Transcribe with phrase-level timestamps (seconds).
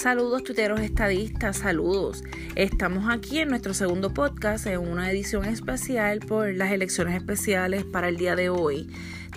[0.00, 2.24] Saludos tuiteros estadistas, saludos.
[2.54, 8.08] Estamos aquí en nuestro segundo podcast en una edición especial por las elecciones especiales para
[8.08, 8.88] el día de hoy.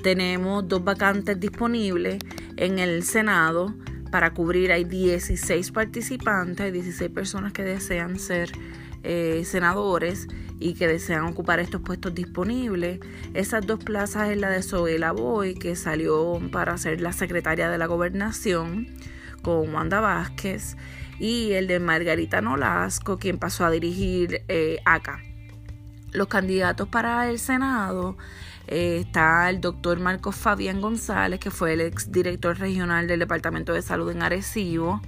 [0.04, 2.20] Tenemos dos vacantes disponibles
[2.56, 3.76] en el Senado
[4.10, 4.72] para cubrir.
[4.72, 8.50] Hay 16 participantes, hay 16 personas que desean ser
[9.04, 10.30] eh, senadores
[10.62, 13.02] y que desean ocupar estos puestos disponibles.
[13.34, 17.78] Esas dos plazas es la de Zoela Boy, que salió para ser la secretaria de
[17.78, 18.88] la gobernación
[19.44, 20.76] con Wanda Vázquez,
[21.20, 25.20] y el de Margarita Nolasco, quien pasó a dirigir eh, ACA.
[26.12, 28.18] Los candidatos para el Senado
[28.68, 33.74] eh, está el doctor Marcos Fabián González, que fue el ex director regional del Departamento
[33.74, 35.02] de Salud en Arecibo.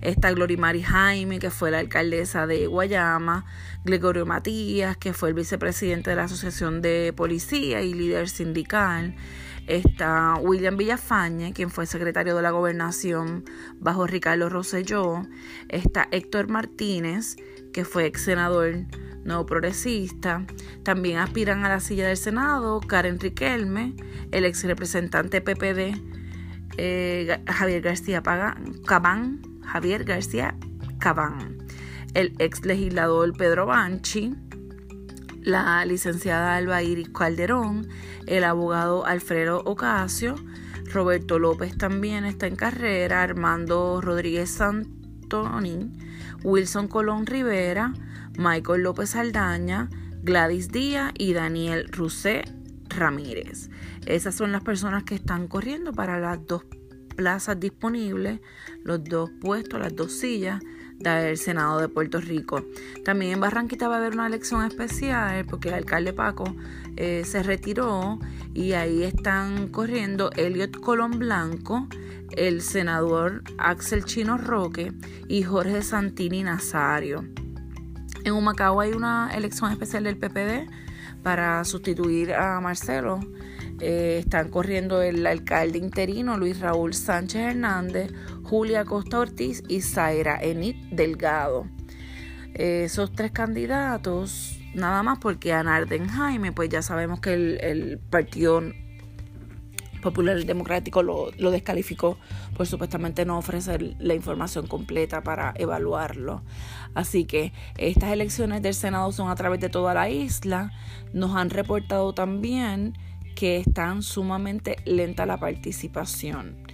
[0.00, 3.46] Está Glorimari Jaime, que fue la alcaldesa de Guayama.
[3.84, 9.14] Gregorio Matías, que fue el vicepresidente de la Asociación de Policía y líder sindical.
[9.66, 13.44] Está William Villafañe, quien fue secretario de la gobernación
[13.78, 15.22] bajo Ricardo Rosselló.
[15.68, 17.36] Está Héctor Martínez,
[17.72, 18.86] que fue ex senador
[19.24, 20.44] nuevo progresista.
[20.82, 23.94] También aspiran a la silla del Senado Karen Riquelme,
[24.32, 26.14] el ex representante PPD
[26.76, 30.56] eh, Javier García Cabán, Javier García
[30.98, 31.58] Cabán,
[32.14, 34.34] el ex legislador Pedro Banchi,
[35.44, 37.86] la licenciada Alba Iris Calderón,
[38.26, 40.36] el abogado Alfredo Ocasio,
[40.92, 45.92] Roberto López también está en carrera, Armando Rodríguez Santoni,
[46.42, 47.92] Wilson Colón Rivera,
[48.38, 49.90] Michael López Aldaña,
[50.22, 52.44] Gladys Díaz y Daniel Rusé
[52.88, 53.68] Ramírez.
[54.06, 56.64] Esas son las personas que están corriendo para las dos
[57.16, 58.40] plazas disponibles,
[58.82, 60.60] los dos puestos, las dos sillas
[60.98, 62.64] del Senado de Puerto Rico.
[63.04, 66.54] También en Barranquita va a haber una elección especial porque el alcalde Paco
[66.96, 68.18] eh, se retiró
[68.54, 71.88] y ahí están corriendo Elliot Colón Blanco,
[72.36, 74.92] el senador Axel Chino Roque
[75.28, 77.24] y Jorge Santini Nazario.
[78.24, 80.70] En Humacao hay una elección especial del PPD
[81.22, 83.20] para sustituir a Marcelo.
[83.80, 88.12] Eh, están corriendo el alcalde interino Luis Raúl Sánchez Hernández,
[88.44, 91.66] Julia Costa Ortiz y Zaira Enid Delgado.
[92.54, 97.98] Eh, esos tres candidatos, nada más porque a Narden Jaime, pues ya sabemos que el,
[98.10, 98.62] Partido
[100.02, 102.18] Popular Democrático lo, lo, descalificó
[102.56, 106.42] por supuestamente no ofrecer la información completa para evaluarlo.
[106.94, 110.70] Así que estas elecciones del Senado son a través de toda la isla.
[111.12, 112.94] Nos han reportado también
[113.34, 116.64] que están sumamente lenta la participación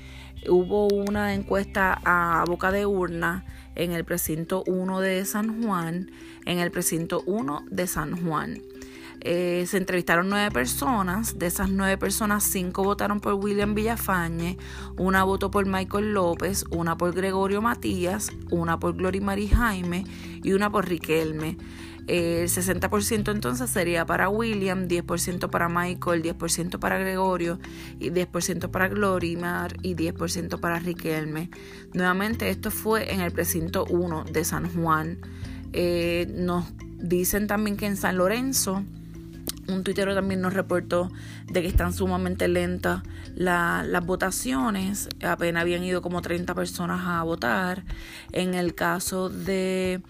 [0.49, 3.45] hubo una encuesta a boca de urna
[3.75, 6.11] en el precinto 1 de San Juan,
[6.47, 8.61] en el precinto 1 de San Juan.
[9.23, 14.57] Eh, se entrevistaron nueve personas, de esas nueve personas, cinco votaron por William Villafañe,
[14.97, 20.05] una votó por Michael López, una por Gregorio Matías, una por Glory Mari Jaime
[20.43, 21.59] y una por Riquelme.
[22.07, 27.61] El 60% entonces sería para William, 10% para Michael, 10% para Gregorio,
[28.01, 31.51] y 10% para Glorimar y 10% para Riquelme.
[31.93, 35.19] Nuevamente esto fue en el precinto 1 de San Juan.
[35.73, 36.65] Eh, nos
[36.99, 38.83] dicen también que en San Lorenzo
[39.69, 41.11] un tuitero también nos reportó
[41.47, 43.03] de que están sumamente lentas
[43.35, 45.09] las votaciones.
[45.23, 47.85] Apenas habían ido como 30 personas a votar.
[48.33, 50.03] En el caso de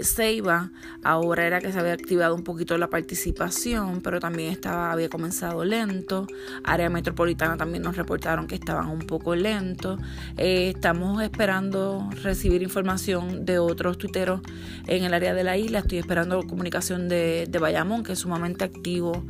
[0.00, 0.70] Ceiba,
[1.02, 5.64] ahora era que se había activado un poquito la participación, pero también estaba, había comenzado
[5.64, 6.26] lento.
[6.64, 10.00] Área metropolitana también nos reportaron que estaban un poco lentos.
[10.36, 14.40] Eh, estamos esperando recibir información de otros tuiteros
[14.86, 15.80] en el área de la isla.
[15.80, 19.24] Estoy esperando comunicación de, de Bayamón, que es sumamente activo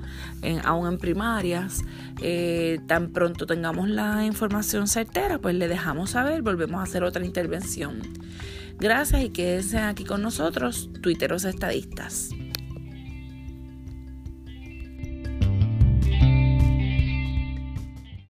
[0.64, 1.82] aún en primarias.
[2.20, 7.24] Eh, tan pronto tengamos la información certera, pues le dejamos saber, volvemos a hacer otra
[7.24, 8.00] intervención.
[8.82, 12.30] Gracias y quédense aquí con nosotros, tuiteros estadistas.